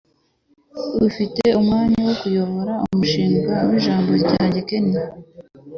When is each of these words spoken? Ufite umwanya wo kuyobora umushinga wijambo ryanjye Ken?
Ufite 1.07 1.43
umwanya 1.59 1.99
wo 2.07 2.13
kuyobora 2.21 2.73
umushinga 2.91 3.53
wijambo 3.67 4.09
ryanjye 4.21 4.59
Ken? 4.67 4.87